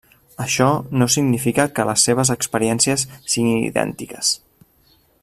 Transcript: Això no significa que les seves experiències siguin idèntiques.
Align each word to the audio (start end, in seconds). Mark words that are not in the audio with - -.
Això 0.43 0.69
no 1.01 1.07
significa 1.15 1.65
que 1.79 1.85
les 1.91 2.07
seves 2.09 2.33
experiències 2.37 3.07
siguin 3.35 3.63
idèntiques. 3.71 4.37